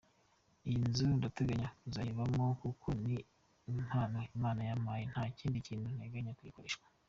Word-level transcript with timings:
Iyi 0.69 0.79
nzu 0.89 1.03
ndateganya 1.19 1.69
kuzayibamo 1.79 2.45
kuko 2.61 2.87
ni 3.03 3.17
impano 3.71 4.17
Imana 4.35 4.61
yampaye, 4.69 5.03
nta 5.11 5.23
kindi 5.37 5.57
kintu 5.67 5.87
nteganya 5.95 6.33
kuyikoreshwa”. 6.37 6.85